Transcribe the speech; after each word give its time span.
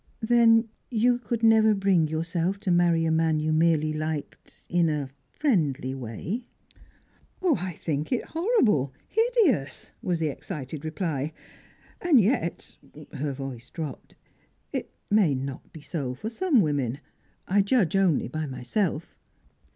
"Then, 0.23 0.67
you 0.89 1.19
could 1.19 1.43
never 1.43 1.75
bring 1.75 2.07
yourself 2.07 2.59
to 2.61 2.71
marry 2.71 3.05
a 3.05 3.11
man 3.11 3.39
you 3.39 3.53
merely 3.53 3.93
liked 3.93 4.65
in 4.67 4.89
a 4.89 5.11
friendly 5.29 5.93
way?" 5.93 6.47
"I 7.43 7.73
think 7.73 8.11
it 8.11 8.25
horrible, 8.25 8.93
hideous!" 9.07 9.91
was 10.01 10.17
the 10.17 10.29
excited 10.29 10.83
reply. 10.83 11.33
"And 12.01 12.19
yet" 12.19 12.77
her 13.13 13.31
voice 13.31 13.69
dropped 13.69 14.15
"it 14.73 14.91
may 15.11 15.35
not 15.35 15.71
be 15.71 15.81
so 15.81 16.15
for 16.15 16.31
some 16.31 16.61
women. 16.61 16.99
I 17.47 17.61
judge 17.61 17.95
only 17.95 18.27
by 18.27 18.47
myself." 18.47 19.15